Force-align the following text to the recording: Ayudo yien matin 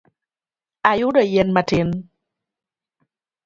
Ayudo 0.91 1.21
yien 1.31 1.49
matin 1.55 1.87